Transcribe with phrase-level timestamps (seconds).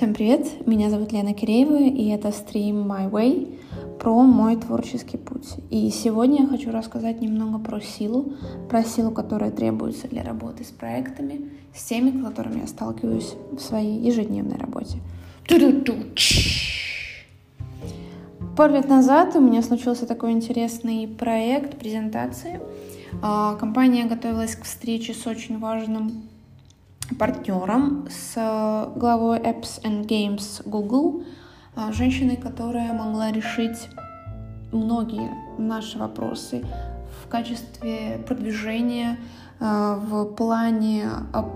[0.00, 3.58] Всем привет, меня зовут Лена Киреева, и это стрим My Way
[3.98, 5.56] про мой творческий путь.
[5.68, 8.32] И сегодня я хочу рассказать немного про силу,
[8.70, 13.58] про силу, которая требуется для работы с проектами, с теми, с которыми я сталкиваюсь в
[13.58, 15.00] своей ежедневной работе.
[18.56, 22.58] Пару лет назад у меня случился такой интересный проект презентации.
[23.20, 26.22] А, компания готовилась к встрече с очень важным
[27.18, 28.34] партнером, с
[28.96, 31.24] главой Apps and Games Google,
[31.74, 33.88] а, женщиной, которая могла решить
[34.72, 36.64] многие наши вопросы
[37.22, 39.18] в качестве продвижения,
[39.58, 41.08] а, в плане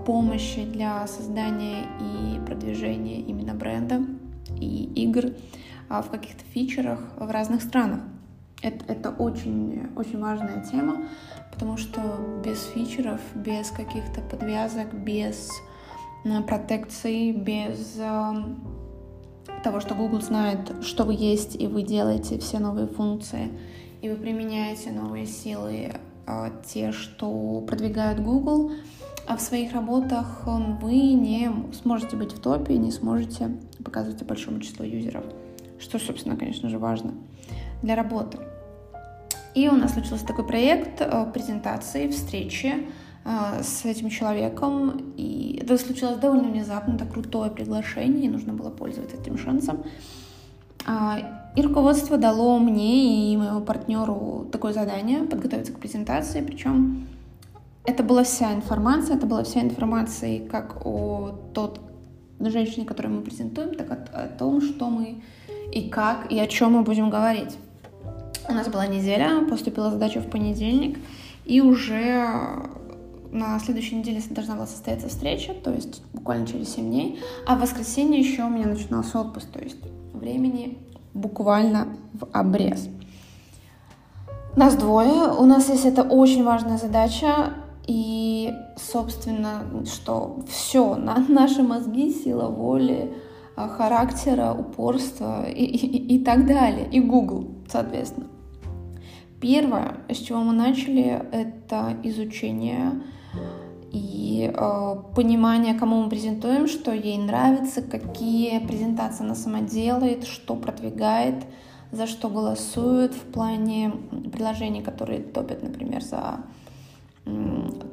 [0.05, 4.01] помощи для создания и продвижения именно бренда
[4.59, 5.31] и игр
[5.89, 7.99] в каких-то фичерах в разных странах.
[8.61, 11.05] Это, это очень, очень важная тема,
[11.51, 12.01] потому что
[12.43, 15.49] без фичеров, без каких-то подвязок, без
[16.23, 18.33] э, протекции, без э,
[19.63, 23.51] того, что Google знает, что вы есть, и вы делаете все новые функции,
[24.01, 25.91] и вы применяете новые силы,
[26.25, 28.71] э, те, что продвигают Google,
[29.27, 30.43] а в своих работах
[30.81, 35.25] вы не сможете быть в топе, не сможете показывать большому числу юзеров,
[35.79, 37.13] что, собственно, конечно же, важно
[37.85, 38.39] для работы.
[39.53, 42.73] И у нас случился такой проект э, презентации, встречи
[43.23, 45.13] э, с этим человеком.
[45.15, 49.83] И это случилось довольно внезапно, это крутое приглашение, и нужно было пользоваться этим шансом.
[50.85, 57.07] А, и руководство дало мне и моему партнеру такое задание подготовиться к презентации, причем
[57.85, 61.79] это была вся информация, это была вся информация как о тот
[62.39, 65.23] женщине, которую мы презентуем, так о, о том, что мы
[65.71, 67.57] и как, и о чем мы будем говорить.
[68.55, 70.97] Нас была неделя, поступила задача в понедельник,
[71.43, 72.25] и уже
[73.31, 77.61] на следующей неделе должна была состояться встреча, то есть буквально через 7 дней, а в
[77.61, 79.77] воскресенье еще у меня начинался отпуск, то есть
[80.13, 80.77] времени
[81.13, 82.87] буквально в обрез.
[84.55, 87.53] Нас двое, у нас есть эта очень важная задача,
[87.87, 93.13] и, собственно, что все, на наши мозги, сила воли,
[93.57, 98.27] а, характера, упорства и, и, и так далее, и Google, соответственно.
[99.45, 102.93] Первое, с чего мы начали, это изучение
[103.91, 110.55] и э, понимание, кому мы презентуем, что ей нравится, какие презентации она сама делает, что
[110.55, 111.35] продвигает,
[111.91, 113.91] за что голосует в плане
[114.33, 116.39] приложений, которые топят, например, за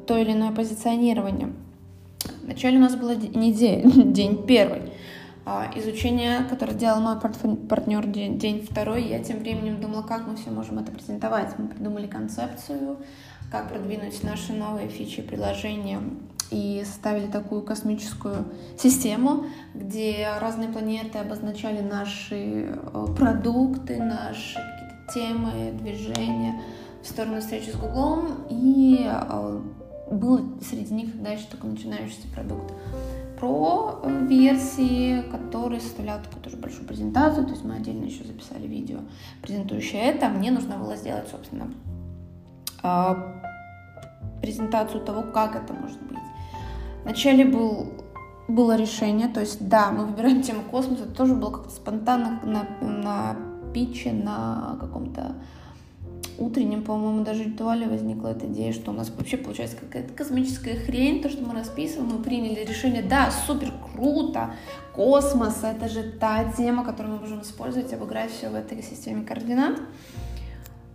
[0.07, 1.53] то или иное позиционирование.
[2.45, 4.85] Вначале у нас был день, день первый.
[5.45, 10.37] А, изучение, которое делал мой партнер день, день второй, я тем временем думала, как мы
[10.37, 11.59] все можем это презентовать.
[11.59, 12.99] Мы придумали концепцию,
[13.51, 16.01] как продвинуть наши новые фичи приложения
[16.53, 18.45] и составили такую космическую
[18.79, 24.61] систему, где разные планеты обозначали наши э, продукты, наши
[25.13, 26.61] темы, движения
[27.03, 29.61] в сторону встречи с Гуглом, и э,
[30.11, 32.73] был среди них еще только начинающийся продукт
[33.43, 38.69] про э, версии, который составлял такую тоже большую презентацию, то есть мы отдельно еще записали
[38.69, 39.01] видео,
[39.43, 40.29] презентующее это.
[40.29, 41.75] Мне нужно было сделать, собственно,
[42.85, 43.43] а,
[44.41, 46.19] презентацию того, как это может быть.
[47.03, 47.89] Вначале был,
[48.47, 52.65] было решение, то есть да, мы выбираем тему космоса, это тоже было как-то спонтанно на,
[52.81, 53.37] на
[53.75, 55.35] питче, на каком-то
[56.39, 61.23] утреннем, по-моему, даже ритуале возникла эта идея, что у нас вообще получается какая-то космическая хрень,
[61.23, 64.55] то, что мы расписываем, мы приняли решение, да, супер круто,
[64.95, 69.81] космос, это же та тема, которую мы можем использовать, обыграть все в этой системе координат.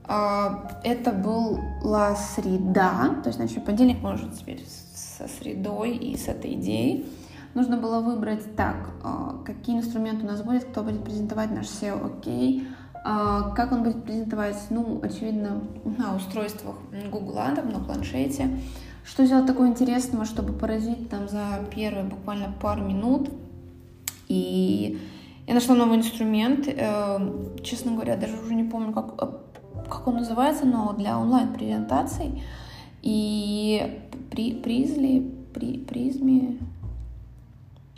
[0.03, 6.53] А, это была среда, то есть, значит, понедельник может теперь со средой и с этой
[6.53, 7.05] идеей.
[7.53, 12.19] Нужно было выбрать так, а, какие инструменты у нас будет, кто будет презентовать наш SEO,
[12.19, 12.67] окей, okay
[13.09, 14.57] а, как он будет презентовать?
[14.69, 16.75] Ну, очевидно, на устройствах
[17.09, 18.49] Google, там, на планшете.
[19.05, 23.29] Что сделать такого интересного, чтобы поразить там за первые буквально пару минут?
[24.27, 24.99] И
[25.47, 26.67] я нашла новый инструмент.
[26.67, 27.17] Э,
[27.63, 32.43] честно говоря, даже уже не помню, как, как он называется, но для онлайн-презентаций.
[33.03, 36.57] И при, призли, при, призме,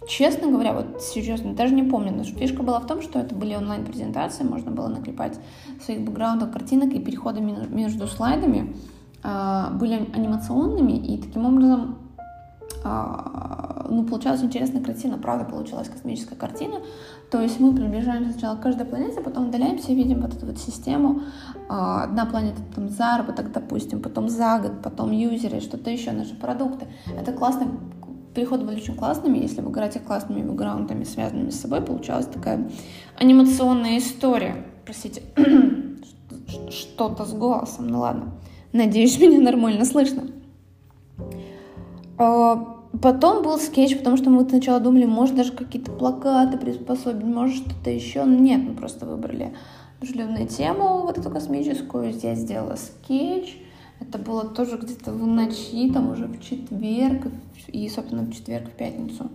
[0.07, 3.54] Честно говоря, вот серьезно, даже не помню, но фишка была в том, что это были
[3.54, 5.38] онлайн-презентации, можно было наклепать
[5.84, 8.74] своих бэкграундов картинок, и переходы между слайдами
[9.24, 11.98] э, были анимационными, и таким образом
[12.86, 16.75] э, ну, получалась интересная картина, правда получилась космическая картина,
[17.30, 20.60] то есть мы приближаемся сначала к каждой планете, потом удаляемся и видим вот эту вот
[20.60, 21.24] систему,
[21.56, 26.88] э, одна планета там заработок, допустим, потом за год, потом юзеры, что-то еще, наши продукты.
[27.18, 27.68] Это классно
[28.33, 29.37] переходы были очень классными.
[29.37, 32.69] Если вы играете классными бэкграундами, связанными с собой, получалась такая
[33.17, 34.65] анимационная история.
[34.85, 35.21] Простите,
[36.69, 38.31] что-то с голосом, ну ладно.
[38.73, 40.23] Надеюсь, меня нормально слышно.
[42.17, 47.55] А, потом был скетч, потому что мы сначала думали, может даже какие-то плакаты приспособить, может
[47.57, 48.23] что-то еще.
[48.25, 49.53] Нет, мы просто выбрали
[50.01, 52.11] дружелюбную тему, вот эту космическую.
[52.11, 53.57] Здесь сделала скетч.
[54.00, 57.28] Это было тоже где-то в ночи, там уже в четверг,
[57.68, 59.30] и, собственно, в четверг, в пятницу.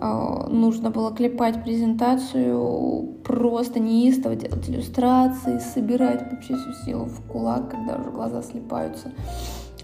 [0.00, 7.70] А, нужно было клепать презентацию, просто неистово делать иллюстрации, собирать вообще всю силу в кулак,
[7.70, 9.12] когда уже глаза слепаются.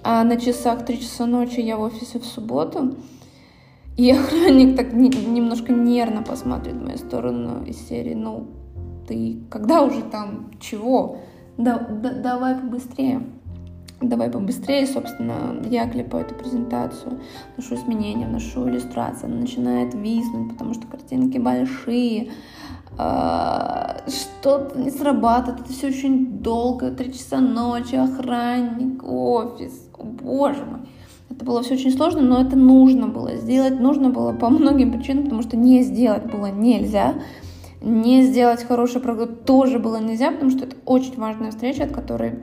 [0.03, 2.97] А на часах 3 часа ночи я в офисе в субботу,
[3.97, 8.49] и охранник так не, немножко нервно посмотрит в мою сторону из серии, ну,
[9.07, 11.19] ты когда уже там, чего?
[11.57, 13.23] Да, да, давай побыстрее
[14.01, 17.21] давай побыстрее, собственно, я клепаю эту презентацию,
[17.57, 22.31] ношу изменения, ношу иллюстрации, она начинает виснуть, потому что картинки большие,
[22.97, 30.65] а, что-то не срабатывает, это все очень долго, три часа ночи, охранник, офис, о, боже
[30.65, 30.81] мой.
[31.31, 35.25] Это было все очень сложно, но это нужно было сделать, нужно было по многим причинам,
[35.25, 37.15] потому что не сделать было нельзя,
[37.81, 42.35] не сделать хороший прогноз тоже было нельзя, потому что это очень важная встреча, от которой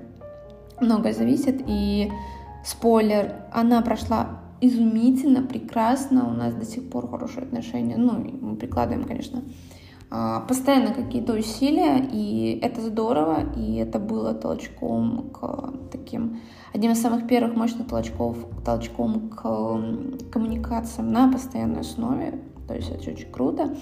[0.82, 1.64] многое зависит.
[1.68, 2.12] И
[2.64, 9.06] спойлер, она прошла изумительно, прекрасно, у нас до сих пор хорошие отношения, ну, мы прикладываем,
[9.06, 9.42] конечно,
[10.12, 16.42] а, постоянно какие-то усилия, и это здорово, и это было толчком к таким,
[16.74, 19.42] одним из самых первых мощных толчков, толчком к
[20.32, 23.76] коммуникациям на постоянной основе, то есть это очень круто.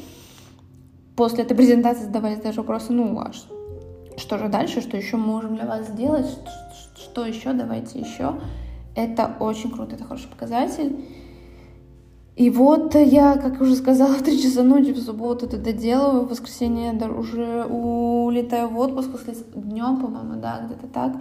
[1.18, 3.32] После этой презентации задавались даже вопросы, ну, а
[4.16, 6.28] что же дальше, что еще мы можем для вас сделать,
[7.00, 8.36] что еще, давайте еще.
[8.96, 11.06] Это очень круто, это хороший показатель.
[12.36, 16.30] И вот я, как уже сказала, в 3 часа ночи в субботу это доделываю, в
[16.30, 19.10] воскресенье уже улетаю в отпуск,
[19.56, 21.14] днем, по-моему, да, где-то так.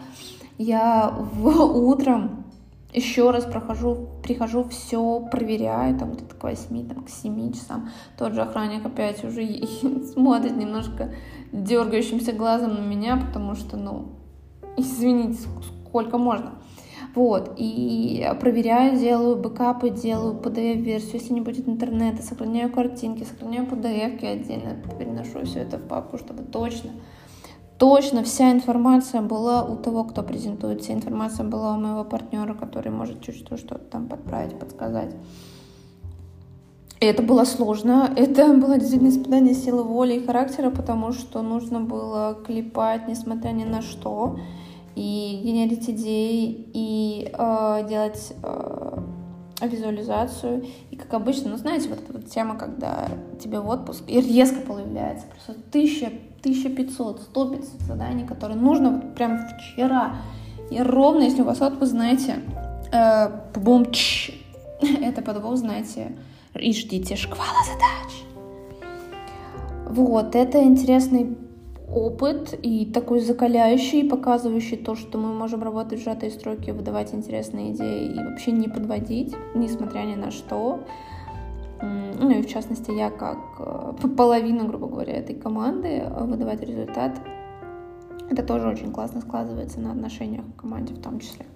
[0.58, 1.46] Я в
[1.88, 2.44] утром
[2.92, 7.90] еще раз прохожу, прихожу, все проверяю, там где-то к 8, там, к 7 часам.
[8.16, 9.44] Тот же охранник опять уже
[10.12, 11.12] смотрит немножко
[11.52, 14.17] дергающимся глазом на меня, потому что, ну,
[14.80, 15.40] извините,
[15.88, 16.52] сколько можно.
[17.14, 24.24] Вот, и проверяю, делаю бэкапы, делаю PDF-версию, если не будет интернета, сохраняю картинки, сохраняю PDF-ки
[24.24, 26.90] отдельно, переношу все это в папку, чтобы точно,
[27.78, 32.92] точно вся информация была у того, кто презентует, вся информация была у моего партнера, который
[32.92, 35.14] может чуть-чуть что-то там подправить, подсказать.
[37.00, 38.12] И это было сложно.
[38.16, 43.64] Это было действительно испытание силы воли и характера, потому что нужно было клепать, несмотря ни
[43.64, 44.38] на что
[44.98, 48.98] и генерить идеи, и э, делать э,
[49.62, 50.66] визуализацию.
[50.90, 53.06] И как обычно, ну знаете, вот эта вот тема, когда
[53.40, 56.06] тебе в отпуск, и резко появляется просто тысяча,
[56.40, 60.16] 1500, 100 500 заданий, которые нужно вот прям вчера.
[60.68, 62.40] И ровно, если у вас отпуск, знаете,
[62.92, 63.86] э, бум
[64.80, 66.16] это подвох, знаете,
[66.56, 68.24] и ждите шквала задач.
[69.86, 71.36] Вот, это интересный
[71.92, 77.72] опыт и такой закаляющий, показывающий то, что мы можем работать в сжатой строке, выдавать интересные
[77.72, 80.80] идеи и вообще не подводить, несмотря ни на что.
[81.80, 87.20] Ну и в частности я как э, половина, грубо говоря, этой команды э, выдавать результат.
[88.28, 91.46] Это тоже очень классно складывается на отношениях в команде в том числе.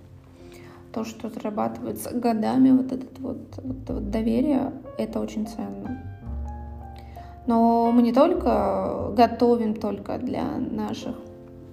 [0.93, 6.12] То, что зарабатывается годами, вот это вот, вот, вот доверие, это очень ценно.
[7.47, 11.17] Но мы не только готовим только для наших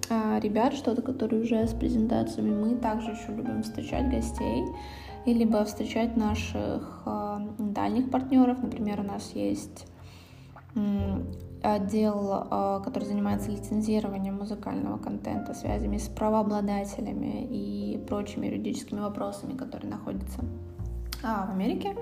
[0.08, 4.64] а, ребят что-то, которые уже с презентациями, мы также еще любим встречать гостей
[5.24, 8.58] и либо встречать наших а, дальних партнеров.
[8.62, 9.86] Например, у нас есть
[11.62, 19.90] отдел, а, который занимается лицензированием музыкального контента, связями с правообладателями и прочими юридическими вопросами, которые
[19.90, 20.40] находятся
[21.22, 21.94] в Америке.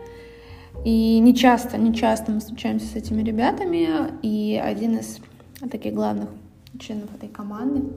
[0.85, 4.13] И не часто, не часто мы встречаемся с этими ребятами.
[4.23, 5.19] И один из
[5.71, 6.29] таких главных
[6.79, 7.93] членов этой команды,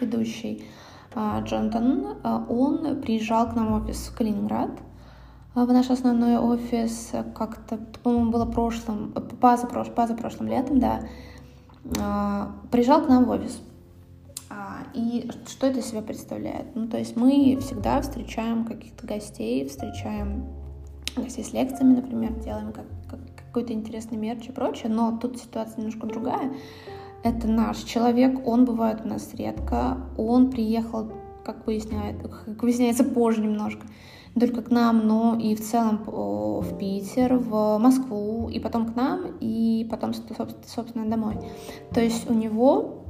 [0.00, 0.64] ведущий
[1.14, 4.70] а, Джонатан, а, он приезжал к нам в офис в Калининград,
[5.54, 11.00] а, в наш основной офис как-то, по-моему, было прошлым, позапрош, позапрошлым летом, да,
[12.70, 13.60] приезжал к нам в офис.
[14.92, 16.74] И что это себя представляет?
[16.74, 20.46] Ну, то есть мы всегда встречаем каких-то гостей, встречаем
[21.14, 25.78] гостей с лекциями, например, делаем как, как, какой-то интересный мерч и прочее, но тут ситуация
[25.78, 26.52] немножко другая.
[27.22, 31.10] Это наш человек, он бывает у нас редко, он приехал,
[31.44, 33.86] как, выясняет, как выясняется позже немножко,
[34.34, 38.94] не только к нам, но и в целом в Питер, в Москву, и потом к
[38.94, 40.12] нам, и потом,
[40.66, 41.38] собственно, домой.
[41.92, 43.06] То есть у него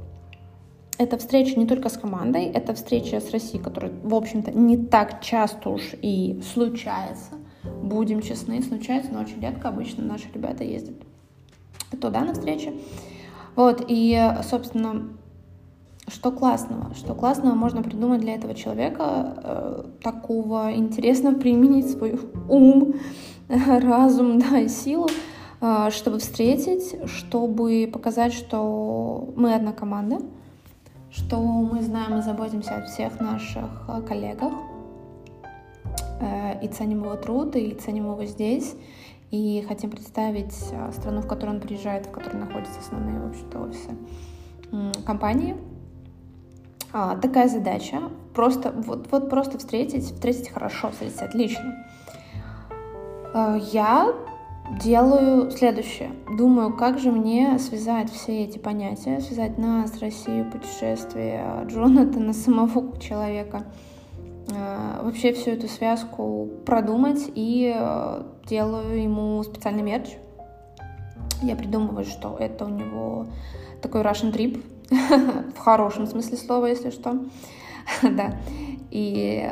[0.97, 5.21] это встреча не только с командой, это встреча с Россией, которая, в общем-то, не так
[5.21, 7.33] часто уж и случается.
[7.81, 10.95] Будем честны, случается, но очень редко обычно наши ребята ездят
[12.01, 12.73] туда на встречи.
[13.55, 15.07] Вот, и, собственно,
[16.07, 16.93] что классного?
[16.95, 22.95] Что классного можно придумать для этого человека, э, такого интересного применить свой ум,
[23.49, 25.07] разум, да, и силу,
[25.59, 30.19] э, чтобы встретить, чтобы показать, что мы одна команда,
[31.11, 34.53] что мы знаем и заботимся о всех наших э, коллегах,
[36.61, 38.75] и ценим его труд, и ценим его здесь,
[39.31, 43.59] и хотим представить э, страну, в которую он приезжает, в которой находятся основные, в общем-то,
[43.59, 43.91] офисы
[45.05, 45.55] компании.
[46.93, 48.01] А, такая задача.
[48.33, 51.85] Просто, вот, вот просто встретить, встретить хорошо, встретить отлично.
[53.33, 54.13] А, я
[54.81, 56.11] делаю следующее.
[56.37, 63.63] Думаю, как же мне связать все эти понятия, связать нас, Россию, путешествие, Джонатана, самого человека,
[65.07, 67.75] вообще всю эту связку продумать и
[68.45, 70.09] делаю ему специальный мерч.
[71.41, 73.27] Я придумываю, что это у него
[73.81, 74.63] такой Russian trip,
[75.55, 77.25] в хорошем смысле слова, если что.
[78.01, 78.37] да.
[78.91, 79.49] И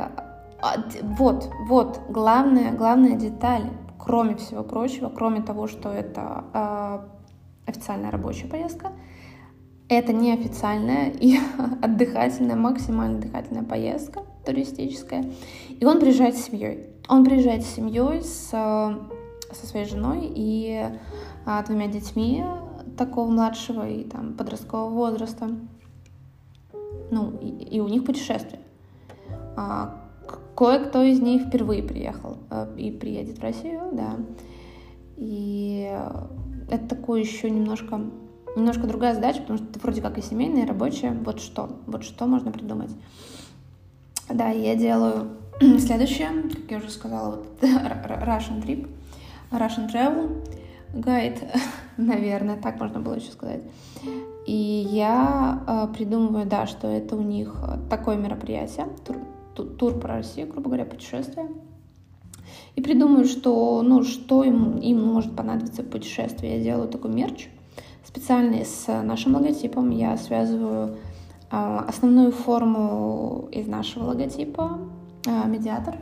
[0.61, 8.11] а, вот, вот, главная, главная деталь, кроме всего прочего, кроме того, что это э, официальная
[8.11, 8.91] рабочая поездка,
[9.87, 11.37] это неофициальная и
[11.81, 15.25] отдыхательная, максимально отдыхательная поездка туристическая.
[15.79, 16.89] И он приезжает с семьей.
[17.07, 20.85] Он приезжает с семьей, с, со своей женой и
[21.45, 22.43] а, двумя детьми
[22.97, 25.49] такого младшего и там подросткового возраста.
[27.11, 28.61] Ну, и, и у них путешествие.
[29.55, 30.01] А,
[30.55, 34.17] кое-кто из них впервые приехал а, и приедет в Россию, да.
[35.17, 35.89] И
[36.69, 38.01] это такое еще немножко,
[38.55, 41.11] немножко другая задача, потому что это вроде как и семейная, и рабочая.
[41.11, 42.91] Вот что, вот что можно придумать.
[44.29, 45.29] Да, я делаю
[45.59, 48.89] следующее, как я уже сказала, вот Russian Trip,
[49.51, 50.43] Russian Travel
[50.93, 51.43] гайд,
[51.97, 53.61] наверное, так можно было еще сказать.
[54.45, 57.55] И я э, придумываю, да, что это у них
[57.89, 59.17] такое мероприятие, тур,
[59.67, 61.49] тур, по России, грубо говоря, путешествие.
[62.75, 66.47] И придумаю, что, ну, что им, им может понадобиться в путешествии.
[66.47, 67.47] Я делаю такой мерч
[68.05, 69.89] специальный с нашим логотипом.
[69.89, 70.97] Я связываю
[71.49, 74.79] основную форму из нашего логотипа,
[75.25, 75.97] э, медиатор,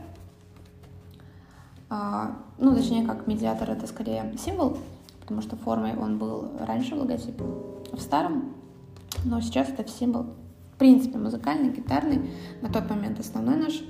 [1.90, 4.78] а, ну, точнее, как медиатор это скорее символ,
[5.20, 7.44] потому что формой он был раньше в логотипе,
[7.92, 8.54] в старом,
[9.24, 10.26] но сейчас это символ,
[10.74, 12.30] в принципе, музыкальный, гитарный,
[12.62, 13.82] на тот момент основной наш,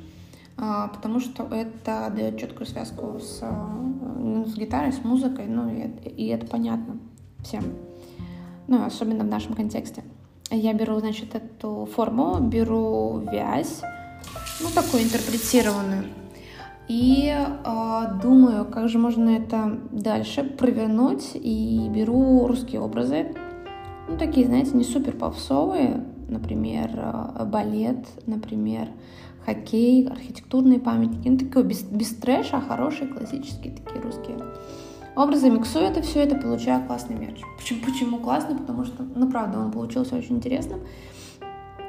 [0.57, 3.41] а, потому что это дает четкую связку с,
[4.19, 6.99] ну, с гитарой, с музыкой, ну, и, и это понятно
[7.43, 7.65] всем,
[8.67, 10.05] ну, особенно в нашем контексте.
[10.51, 13.83] Я беру, значит, эту форму, беру вязь,
[14.61, 16.05] ну, такую интерпретированную,
[16.89, 21.31] и э, думаю, как же можно это дальше провернуть.
[21.35, 23.35] И беру русские образы.
[24.09, 26.05] Ну, такие, знаете, не супер попсовые.
[26.29, 28.89] Например, э, балет, например,
[29.47, 31.29] хоккей, архитектурные памятники.
[31.29, 34.37] Ну, такой без, без трэша, а хорошие классические такие русские
[35.17, 35.51] образы.
[35.51, 37.41] Миксую это все, это получаю классный мерч.
[37.59, 38.57] Почему, почему классный?
[38.57, 40.81] Потому что, ну, правда, он получился очень интересным.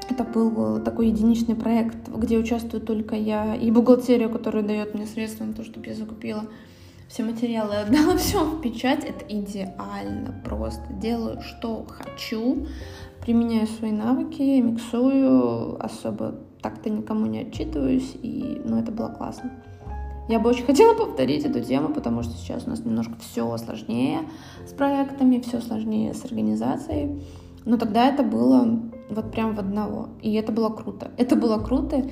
[0.09, 5.45] Это был такой единичный проект, где участвую только я и бухгалтерия, которая дает мне средства
[5.45, 6.45] на то, чтобы я закупила
[7.07, 9.03] все материалы, отдала все в печать.
[9.03, 10.85] Это идеально просто.
[10.93, 12.67] Делаю, что хочу,
[13.21, 19.51] применяю свои навыки, миксую, особо так-то никому не отчитываюсь, и, ну, это было классно.
[20.27, 24.21] Я бы очень хотела повторить эту тему, потому что сейчас у нас немножко все сложнее
[24.67, 27.21] с проектами, все сложнее с организацией.
[27.63, 28.79] Но тогда это было
[29.09, 30.09] вот прям в одного.
[30.21, 31.11] И это было круто.
[31.17, 32.09] Это было круто.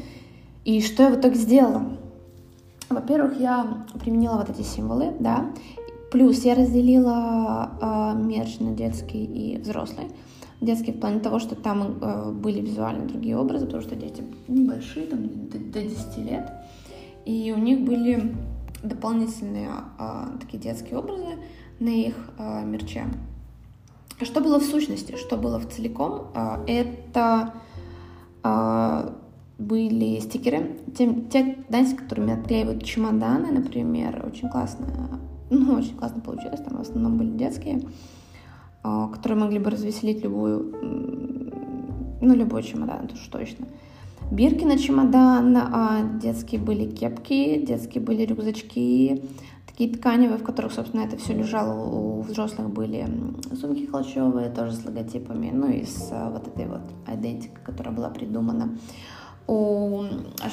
[0.63, 1.97] И что я в итоге сделала?
[2.89, 5.51] Во-первых, я применила вот эти символы, да.
[6.11, 10.07] Плюс я разделила э, мерч на детский и взрослый.
[10.61, 15.07] Детский в плане того, что там э, были визуально другие образы, потому что дети небольшие,
[15.07, 16.51] там до, до 10 лет.
[17.25, 18.35] И у них были
[18.83, 21.37] дополнительные э, такие детские образы
[21.79, 23.05] на их э, мерче.
[24.21, 26.27] Что было в сущности, что было в целиком?
[26.33, 27.53] А, это
[28.43, 29.15] а,
[29.57, 36.61] были стикеры, те, те, знаете, которыми отклеивают чемоданы, например, очень классно, ну, очень классно получилось,
[36.61, 37.81] там в основном были детские,
[38.83, 40.75] а, которые могли бы развеселить любую,
[42.21, 43.67] ну, любой чемодан, это уж точно.
[44.31, 49.23] Бирки на чемодан, а детские были кепки, детские были рюкзачки,
[49.67, 51.83] такие тканевые, в которых, собственно, это все лежало.
[51.83, 53.07] У взрослых были
[53.59, 58.09] сумки холщовые, тоже с логотипами, ну и с а, вот этой вот идентикой, которая была
[58.09, 58.77] придумана.
[59.45, 60.03] У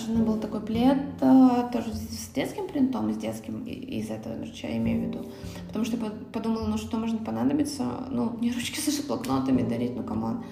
[0.05, 4.79] жены был такой плед, а, тоже с детским принтом, с детским, из этого мерча, я
[4.79, 5.27] имею в виду.
[5.69, 5.97] Потому что
[6.33, 10.45] подумала, ну что можно понадобиться, ну, не ручки с блокнотами дарить, ну, come on.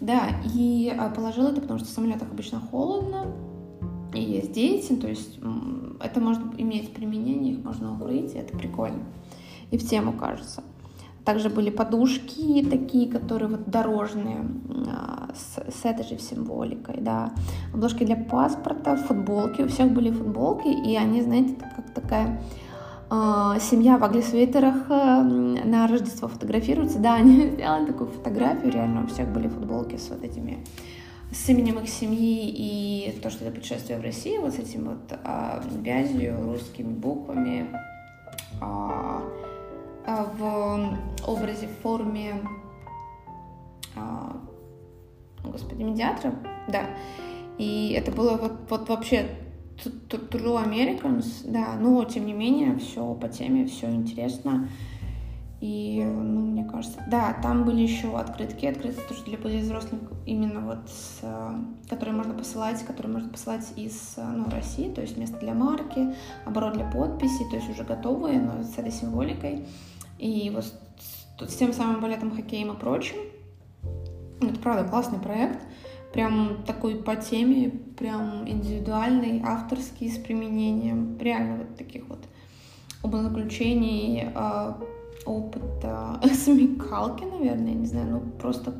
[0.00, 3.26] Да, и а, положила это, потому что в самолетах обычно холодно,
[4.14, 5.38] и есть дети, то есть
[6.00, 9.04] это может иметь применение, их можно укрыть, и это прикольно.
[9.70, 10.62] И в тему кажется.
[11.24, 14.46] Также были подушки такие, которые вот дорожные,
[14.86, 17.32] а, с, с этой же символикой, да.
[17.74, 22.40] Обложки для паспорта, футболки, у всех были футболки, и они, знаете, как такая
[23.10, 26.98] семья в аглисвейтерах э, на Рождество фотографируется.
[26.98, 30.58] Да, они сделали такую фотографию, реально у всех были футболки с вот этими
[31.30, 35.12] с именем их семьи и то, что это путешествие в России, вот с этим вот
[35.12, 37.68] э, вязью, русскими буквами.
[38.60, 39.20] Э,
[40.08, 42.42] а, в образе, в форме,
[43.94, 44.38] а,
[45.44, 46.34] господи, медиатора,
[46.66, 46.84] да.
[47.58, 49.28] И это было вот, вот вообще
[49.84, 54.68] True Americans, да, но тем не менее все по теме, все интересно.
[55.60, 60.60] И, ну, мне кажется, да, там были еще открытки, открытки тоже для более взрослых, именно
[60.60, 61.20] вот, с,
[61.88, 66.74] которые можно посылать, которые можно посылать из, ну, России, то есть место для марки, оборот
[66.74, 69.66] для подписи, то есть уже готовые, но с этой символикой.
[70.18, 73.16] И вот с, с тем самым балетом, хоккеем и прочим.
[74.40, 75.60] Это правда классный проект.
[76.12, 82.20] Прям такой по теме, прям индивидуальный, авторский, с применением реально вот таких вот
[83.02, 84.72] умозаключений, э,
[85.26, 88.74] опыта смекалки, наверное, не знаю, ну просто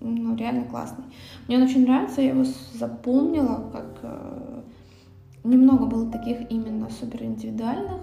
[0.00, 1.04] ну, реально классный.
[1.46, 4.62] Мне он очень нравится, я его запомнила, как э,
[5.44, 8.00] немного было таких именно супер индивидуальных,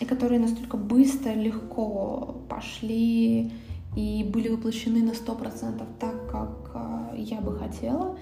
[0.00, 3.52] и которые настолько быстро, легко пошли
[3.94, 6.81] и были воплощены на 100% так, как а,
[7.22, 8.16] я бы хотела,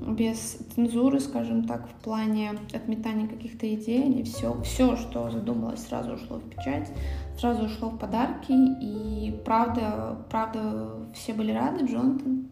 [0.00, 6.14] без цензуры, скажем так, в плане отметания каких-то идей, они все, все, что задумалось, сразу
[6.14, 6.88] ушло в печать,
[7.38, 12.48] сразу ушло в подарки, и правда, правда, все были рады, Джонатан,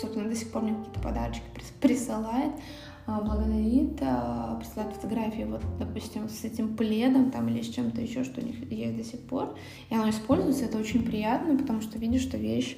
[0.00, 1.44] собственно, до сих пор мне какие-то подарочки
[1.80, 2.52] присылает,
[3.06, 8.24] а, благодарит, а, присылает фотографии, вот, допустим, с этим пледом там или с чем-то еще,
[8.24, 9.56] что у них есть до сих пор,
[9.90, 12.76] и оно используется, это очень приятно, потому что видишь, что вещь,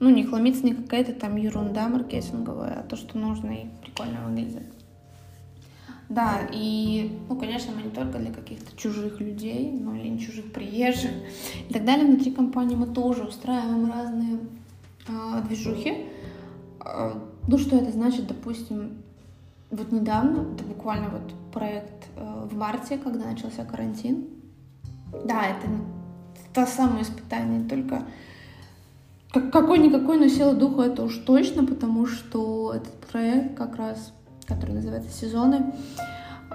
[0.00, 4.64] ну, не хламится не какая-то там ерунда маркетинговая, а то, что нужно и прикольно выглядит.
[6.08, 11.12] Да, и, ну, конечно, мы не только для каких-то чужих людей, но или чужих приезжих
[11.70, 12.06] и так далее.
[12.06, 14.38] Внутри компании мы тоже устраиваем разные
[15.08, 16.08] э, движухи.
[16.84, 17.14] Э,
[17.48, 19.02] ну, что это значит, допустим,
[19.70, 24.26] вот недавно, это буквально вот проект э, в марте, когда начался карантин.
[25.24, 25.66] Да, это
[26.52, 28.02] то самое испытание, только
[29.32, 34.12] какой-никакой, но сила духа это уж точно, потому что этот проект как раз,
[34.46, 35.74] который называется «Сезоны»,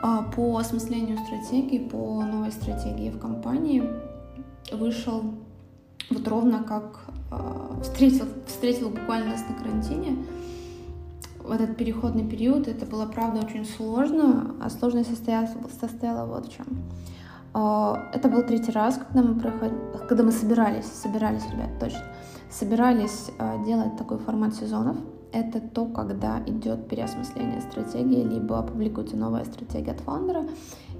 [0.01, 3.83] а, по осмыслению стратегии, по новой стратегии в компании
[4.71, 5.23] вышел
[6.11, 10.17] вот ровно как а, встретил, встретил буквально нас на карантине
[11.47, 15.47] в этот переходный период это было, правда, очень сложно, а сложность состояла,
[15.79, 16.65] состояла вот в чем.
[17.53, 19.71] А, это был третий раз, когда мы, проход...
[20.09, 22.03] когда мы собирались, собирались, ребят, точно,
[22.49, 24.97] собирались а, делать такой формат сезонов.
[25.33, 30.45] Это то, когда идет переосмысление стратегии, либо публикуется новая стратегия от фаундера,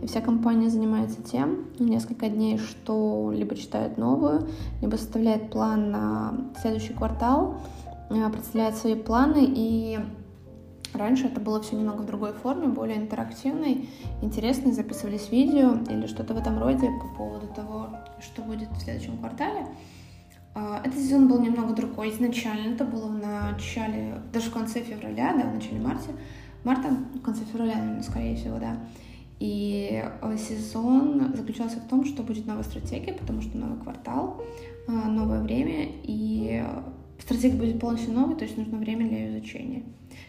[0.02, 4.48] и вся компания занимается тем несколько дней, что либо читает новую,
[4.82, 7.56] либо составляет план на следующий квартал,
[8.10, 10.00] а, представляет свои планы и
[10.94, 13.90] Раньше это было все немного в другой форме, более интерактивной,
[14.22, 19.18] интересной, записывались видео или что-то в этом роде по поводу того, что будет в следующем
[19.18, 19.68] квартале.
[20.60, 22.10] А, этот сезон был немного другой.
[22.10, 26.10] Изначально это было в начале, даже в конце февраля, да, в начале марта,
[26.64, 28.80] марта, в конце февраля, скорее всего, да.
[29.40, 34.42] И э, сезон заключался в том, что будет новая стратегия, потому что новый квартал,
[34.88, 36.64] э, новое время, и
[37.20, 39.84] стратегия будет полностью новой, то есть нужно время для ее изучения.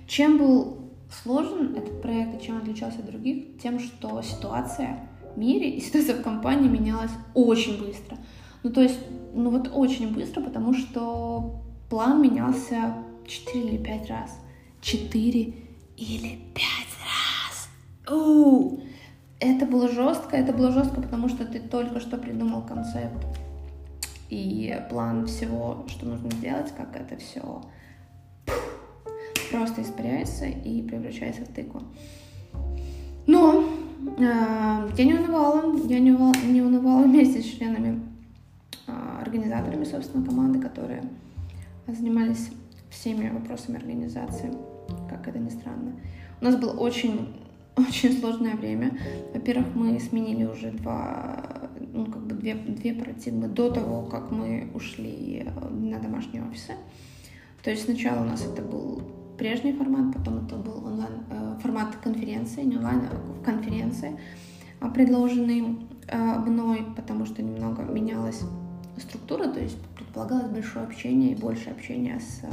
[0.07, 0.91] Чем был
[1.23, 3.59] сложен этот проект и чем отличался от других?
[3.63, 8.19] Тем, что ситуация в мире и ситуация в компании менялась очень быстро.
[8.63, 8.99] Ну, то есть,
[9.35, 12.95] ну вот очень быстро, потому что план менялся
[13.27, 14.39] 4 или 5 раз.
[14.81, 15.55] 4
[15.97, 16.63] или 5
[17.05, 17.69] раз.
[18.11, 18.81] У-у-у.
[19.41, 23.25] Это было жестко, это было жестко, потому что ты только что придумал концепт
[24.31, 27.63] и план всего, что нужно сделать, как это все
[29.51, 31.83] просто испаряется и превращается в тыкву.
[33.27, 33.65] Но
[34.19, 38.03] э, я не унывала, я не, унывала, не унывала вместе с членами,
[39.21, 41.03] организаторами, собственно, команды, которые
[41.87, 42.51] занимались
[42.91, 44.53] всеми вопросами организации,
[45.09, 45.93] как это ни странно.
[46.41, 47.35] У нас было очень,
[47.77, 48.99] очень сложное время.
[49.35, 51.45] Во-первых, мы сменили уже два,
[51.93, 56.73] ну, как бы две, две парадигмы до того, как мы ушли на домашние офисы.
[57.63, 59.03] То есть сначала у нас это был
[59.37, 64.19] прежний формат, потом это был онлайн, э, формат конференции, не онлайн, а конференции,
[64.81, 68.43] а, предложенный э, мной, потому что немного менялась
[69.01, 72.49] структура, то есть предполагалось большое общение и больше общения с э,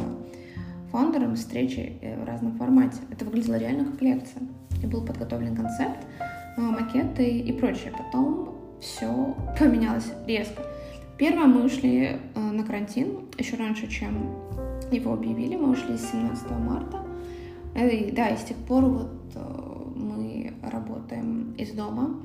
[0.92, 2.98] фаундером, встречи в разном формате.
[3.12, 4.44] Это выглядело реально как лекция.
[4.84, 6.06] И был подготовлен концепт,
[6.58, 7.94] макеты и прочее.
[7.98, 10.64] Потом все поменялось резко.
[11.18, 14.36] Первое, мы ушли на карантин еще раньше, чем
[14.92, 17.02] его объявили, мы ушли с 17 марта.
[17.76, 22.16] И, да, и с тех пор вот э, мы работаем из дома.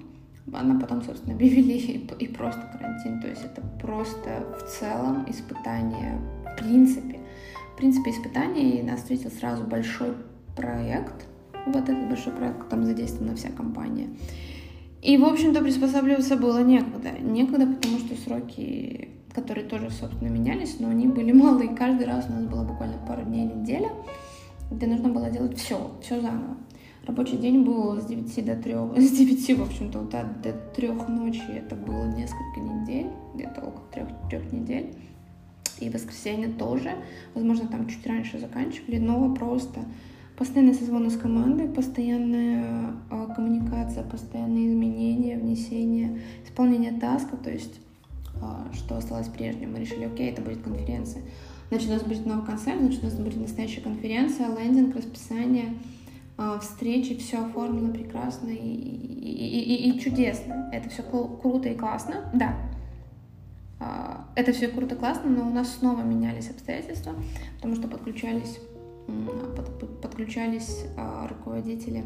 [0.53, 3.21] Она потом, собственно, объявили и, и просто карантин.
[3.21, 7.19] То есть это просто в целом испытание в принципе.
[7.75, 10.15] В принципе, испытание, и нас встретил сразу большой
[10.55, 11.27] проект.
[11.67, 14.09] Вот этот большой проект, там задействована вся компания.
[15.01, 17.11] И, в общем-то, приспосабливаться было некогда.
[17.21, 22.27] Некогда, потому что сроки которые тоже, собственно, менялись, но они были мало, и каждый раз
[22.29, 23.91] у нас было буквально пару дней, неделя,
[24.71, 26.57] где нужно было делать все, все заново.
[27.07, 31.43] Рабочий день был с 9 до 3, с 9, в общем-то, до, до 3 ночи,
[31.49, 34.95] это было несколько недель, где-то около трех, трех недель.
[35.81, 36.93] И воскресенье тоже,
[37.35, 39.81] возможно, там чуть раньше заканчивали, но просто
[40.37, 47.81] постоянные созвоны с командой, постоянная э, коммуникация, постоянные изменения, внесение, исполнение таска, то есть
[48.43, 49.73] а, что осталось прежним.
[49.73, 51.23] Мы решили, окей, это будет конференция.
[51.69, 55.75] Значит, у нас будет новый концерт, значит, у нас будет настоящая конференция, лендинг, расписание,
[56.61, 60.71] встречи, все оформлено прекрасно и, и, и, и чудесно.
[60.73, 62.57] Это все круто и классно, да.
[63.79, 67.15] А, это все круто и классно, но у нас снова менялись обстоятельства,
[67.57, 68.59] потому что подключались,
[70.03, 70.87] подключались
[71.29, 72.05] руководители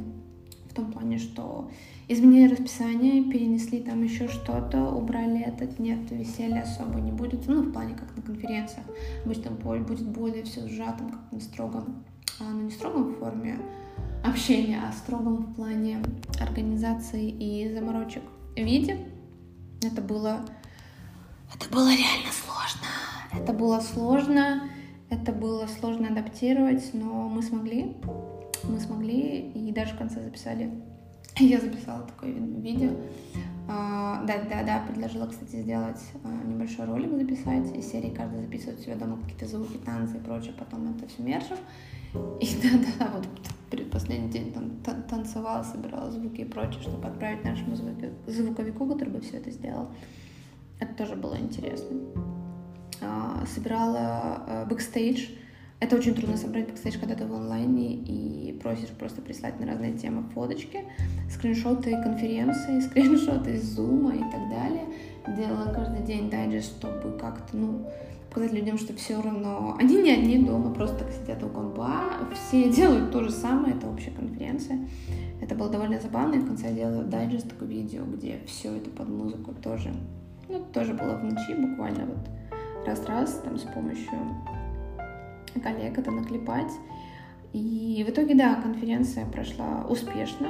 [0.70, 1.70] в том плане, что
[2.08, 7.72] изменили расписание, перенесли там еще что-то, убрали этот, нет, веселья особо не будет, ну, в
[7.72, 8.84] плане как на конференциях,
[9.24, 12.04] обычно будет более все сжатым, как на строгом,
[12.40, 13.58] а, ну, не строгом в форме
[14.24, 16.02] общения, а строгом в плане
[16.40, 18.22] организации и заморочек
[18.56, 18.98] виде.
[19.82, 20.40] Это было,
[21.54, 22.88] это было реально сложно.
[23.32, 24.68] Это было сложно,
[25.10, 27.96] это было сложно адаптировать, но мы смогли
[28.68, 30.70] мы смогли и даже в конце записали.
[31.38, 32.90] Я записала такое видео.
[33.66, 38.78] А, да, да, да, предложила, кстати, сделать а, небольшой ролик записать из серии каждый записывает
[38.78, 41.56] у себя дома какие-то звуки, танцы и прочее, потом это все мержим.
[42.40, 43.26] И да, да, вот
[43.70, 47.74] предпоследний день там танцевала, собирала звуки и прочее, чтобы отправить нашему
[48.26, 49.88] звуковику, который бы все это сделал.
[50.78, 51.96] Это тоже было интересно.
[53.00, 55.28] А, собирала бэкстейдж,
[55.80, 59.92] это очень трудно собрать бэкстейдж, когда ты в онлайне и просишь просто прислать на разные
[59.92, 60.80] темы фоточки,
[61.30, 64.84] скриншоты конференции, скриншоты из зума и так далее.
[65.36, 67.86] Делала каждый день дайджест, чтобы как-то, ну,
[68.30, 72.70] показать людям, что все равно они не одни дома, просто так сидят у компа, все
[72.72, 74.86] делают то же самое, это общая конференция.
[75.40, 78.90] Это было довольно забавно, и в конце я делала дайджест, такое видео, где все это
[78.90, 79.92] под музыку тоже,
[80.48, 84.18] ну, тоже было в ночи буквально вот раз-раз, там, с помощью
[85.60, 86.72] коллег это наклепать.
[87.52, 90.48] И в итоге, да, конференция прошла успешно.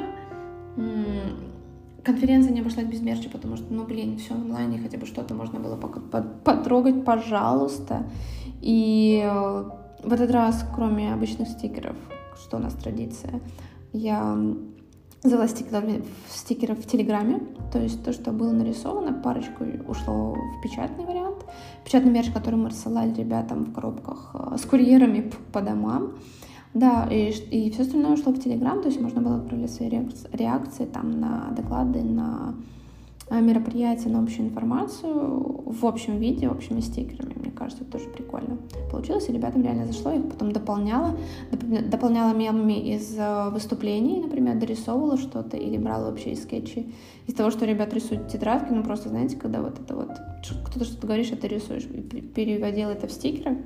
[2.03, 5.35] Конференция не обошлась без мерча, потому что, ну, блин, все онлайн, и хотя бы что-то
[5.35, 8.05] можно было потрогать, пожалуйста.
[8.61, 9.71] И э,
[10.03, 11.97] в этот раз, кроме обычных стикеров,
[12.37, 13.41] что у нас традиция,
[13.93, 14.37] я
[15.23, 17.41] взяла стикеры, стикеры в Телеграме,
[17.73, 21.24] то есть то, что было нарисовано, парочку ушло в печатный вариант.
[21.85, 26.13] Печатный мерч, который мы рассылали ребятам в коробках э, с курьерами по домам.
[26.73, 29.89] Да, и, и все остальное ушло в Телеграм, то есть можно было отправлять свои
[30.33, 32.55] реакции, там на доклады, на
[33.31, 37.34] Э, мероприятие на общую информацию в общем виде, общими стикерами.
[37.55, 38.59] Кажется, тоже прикольно
[38.91, 40.11] получилось, и ребятам реально зашло.
[40.11, 41.17] Я их потом дополняла,
[41.53, 46.93] дополняла мемами из э, выступлений, например, дорисовывала что-то или брала вообще из скетчи.
[47.27, 50.11] Из того, что ребят рисуют тетрадки, ну просто, знаете, когда вот это вот,
[50.67, 51.85] кто-то что-то говоришь, а ты рисуешь,
[52.35, 53.59] переводила это в стикеры,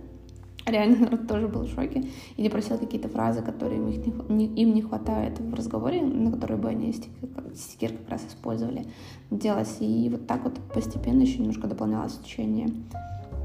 [0.70, 2.04] реально народ тоже был в шоке.
[2.36, 6.58] Или просил какие-то фразы, которые им, их не, им не хватает в разговоре, на которые
[6.58, 8.86] бы они стикер, стикер как раз использовали,
[9.30, 9.68] делать.
[9.80, 12.68] И вот так вот постепенно еще немножко дополнялось в течение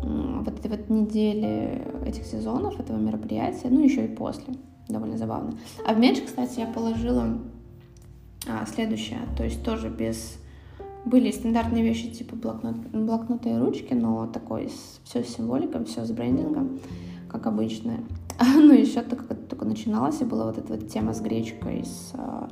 [0.04, 4.54] вот этой вот недели этих сезонов, этого мероприятия, ну еще и после.
[4.88, 5.54] довольно забавно.
[5.88, 7.38] А в мяч, кстати, я положила
[8.48, 10.38] а, следующее, то есть тоже без...
[11.06, 14.72] Были стандартные вещи типа блокнот, блокноты и ручки, но такой
[15.04, 16.80] все с символиком, все с брендингом,
[17.30, 18.00] как обычно.
[18.40, 22.50] ну, еще только, только начиналась, и была вот эта вот тема с гречкой, с а,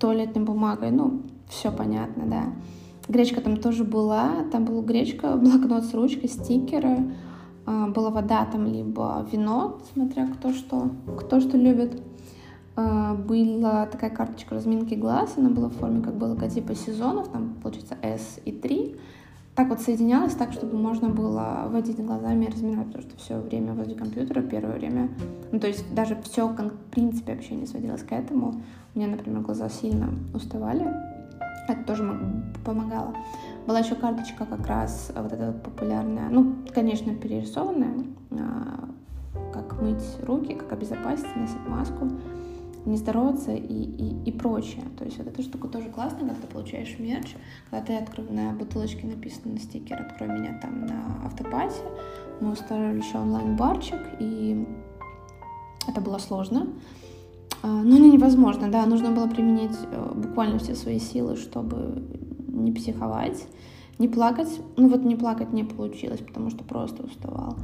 [0.00, 2.44] туалетной бумагой, ну, все понятно, да.
[3.08, 7.12] Гречка там тоже была, там была гречка, блокнот с ручкой, стикеры,
[7.66, 12.02] а, была вода там, либо вино, смотря кто что, кто что любит.
[12.76, 17.54] А, была такая карточка разминки глаз, она была в форме как бы логотипа сезонов, там
[17.62, 18.96] получается S и 3.
[19.54, 23.72] Так вот соединялась так, чтобы можно было водить глазами и разминать, потому что все время
[23.72, 25.08] возле компьютера, первое время,
[25.50, 28.62] ну то есть даже все, в принципе, вообще не сводилось к этому.
[28.94, 30.86] У меня, например, глаза сильно уставали,
[31.72, 33.14] это тоже помогало.
[33.66, 38.88] Была еще карточка как раз вот эта вот популярная, ну, конечно, перерисованная, а,
[39.52, 42.08] как мыть руки, как обезопасить, носить маску,
[42.86, 44.84] не здороваться и, и, и прочее.
[44.96, 47.34] То есть вот эта штука тоже классная, когда ты получаешь мерч,
[47.70, 51.82] когда ты открыл на бутылочке написано на стикер «Открой меня там на автопате».
[52.40, 54.66] Мы устроили еще онлайн-барчик, и
[55.86, 56.68] это было сложно.
[57.62, 62.02] А, но не невозможно, да, нужно было применить э, буквально все свои силы, чтобы
[62.48, 63.46] не психовать,
[63.98, 64.48] не плакать.
[64.76, 67.56] Ну вот не плакать не получилось, потому что просто уставал.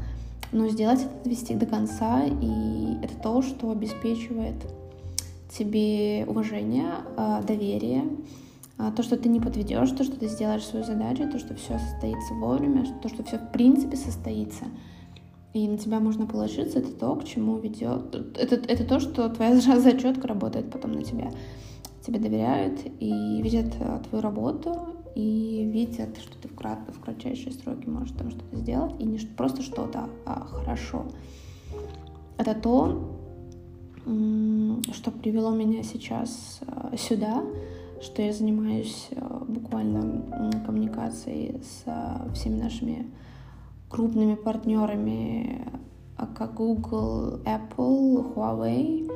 [0.53, 4.57] Но сделать это, довести до конца, и это то, что обеспечивает
[5.49, 8.05] тебе уважение, а, доверие,
[8.79, 11.79] а, то, что ты не подведешь, то, что ты сделаешь свою задачу, то, что все
[11.79, 14.65] состоится вовремя, то, что все в принципе состоится—
[15.55, 18.15] и на тебя можно положиться, это то, к чему ведет...
[18.37, 21.31] Это, это то, что твоя зачетка работает потом на тебя.
[22.05, 24.75] Тебе доверяют и видят э, твою работу,
[25.15, 26.81] и видят, что ты в, крат...
[26.89, 31.07] в кратчайшие сроки можешь там что-то сделать, и не просто что-то, а хорошо.
[32.37, 33.17] Это то,
[34.03, 37.45] что привело меня сейчас э, сюда,
[38.03, 43.07] что я занимаюсь э, буквально коммуникацией с всеми нашими
[43.95, 45.69] крупными партнерами,
[46.17, 49.09] а, как Google, Apple, Huawei,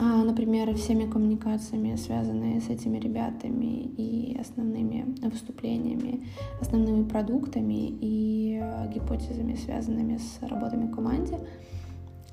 [0.00, 6.26] а, например, всеми коммуникациями, связанные с этими ребятами и основными выступлениями,
[6.62, 11.38] основными продуктами и а, гипотезами, связанными с работами в команде.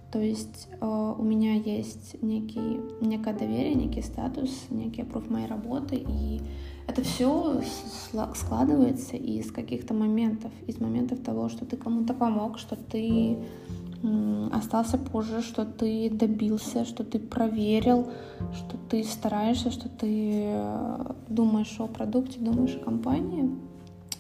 [0.10, 5.96] То есть э, у меня есть некий, некое доверие, некий статус, некий опруф моей работы,
[5.96, 6.40] и
[6.88, 7.62] это все
[8.36, 13.38] складывается из каких-то моментов, из моментов того, что ты кому-то помог, что ты
[14.52, 18.10] остался позже, что ты добился, что ты проверил,
[18.54, 23.50] что ты стараешься, что ты э, думаешь о продукте, думаешь о компании,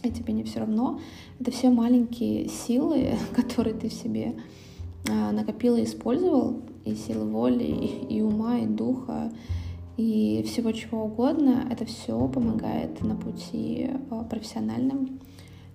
[0.01, 0.99] и тебе не все равно.
[1.39, 4.35] Это все маленькие силы, которые ты в себе
[5.05, 9.33] э, накопил и использовал, и силы воли, и, и ума, и духа,
[9.97, 11.67] и всего чего угодно.
[11.69, 15.19] Это все помогает на пути э, профессиональном,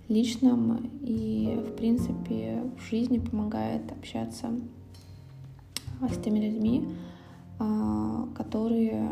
[0.07, 4.49] личном и, в принципе, в жизни помогает общаться
[6.01, 6.87] с теми людьми,
[7.59, 9.07] э, которые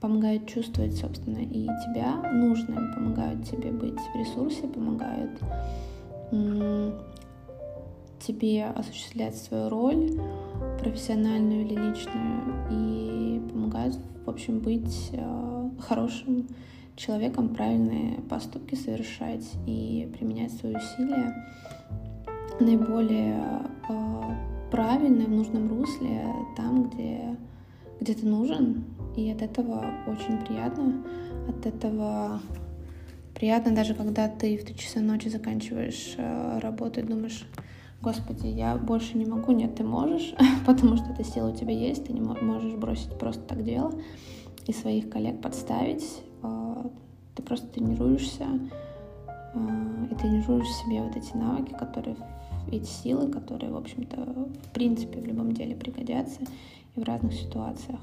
[0.00, 5.40] помогают чувствовать, собственно, и тебя нужным, помогают тебе быть в ресурсе, помогают
[8.18, 10.10] тебе осуществлять свою роль,
[10.82, 16.48] профессиональную или личную, и помогают, в общем, быть э, хорошим
[16.96, 21.34] человеком, правильные поступки совершать и применять свои усилия
[22.60, 23.42] наиболее
[23.88, 24.22] э,
[24.70, 26.24] правильно, в нужном русле,
[26.56, 27.36] там, где,
[28.00, 28.84] где ты нужен.
[29.16, 31.04] И от этого очень приятно.
[31.48, 32.40] От этого
[33.34, 37.46] приятно даже, когда ты в 3 часа ночи заканчиваешь э, работу и думаешь,
[38.02, 40.34] Господи, я больше не могу, нет, ты можешь,
[40.66, 43.92] потому что эта сила у тебя есть, ты не можешь бросить просто так дело
[44.66, 46.04] и своих коллег подставить.
[46.42, 46.84] А,
[47.36, 48.46] ты просто тренируешься
[49.54, 52.16] а, и тренируешь себе вот эти навыки, которые,
[52.72, 56.40] эти силы, которые, в общем-то, в принципе, в любом деле пригодятся
[56.96, 58.00] и в разных ситуациях.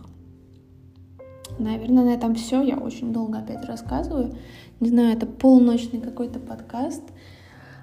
[1.57, 2.61] Наверное, на этом все.
[2.61, 4.33] Я очень долго опять рассказываю.
[4.79, 7.03] Не знаю, это полночный какой-то подкаст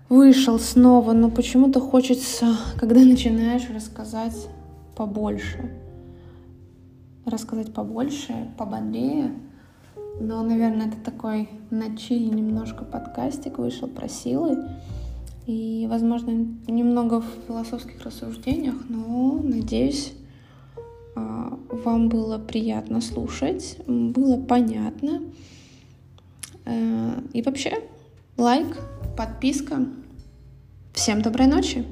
[0.08, 4.48] вышел снова, но почему-то хочется, когда начинаешь рассказать
[4.94, 5.70] побольше.
[7.24, 9.32] Рассказать побольше, пободрее.
[10.20, 14.68] Но, наверное, это такой на чили немножко подкастик вышел про силы.
[15.46, 16.30] И, возможно,
[16.66, 20.12] немного в философских рассуждениях, но, надеюсь,
[21.14, 25.22] а, вам было приятно слушать, было понятно.
[26.64, 27.78] Э, и вообще,
[28.36, 28.76] лайк,
[29.16, 29.86] подписка.
[30.92, 31.86] Всем доброй ночи!